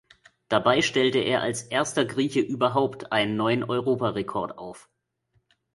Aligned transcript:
Dabei 0.49 0.81
stellte 0.81 1.19
er 1.19 1.43
als 1.43 1.61
erster 1.61 2.05
Grieche 2.05 2.39
überhaupt 2.39 3.11
einen 3.11 3.35
neuen 3.37 3.63
Europarekord 3.63 4.57
auf. 4.57 4.89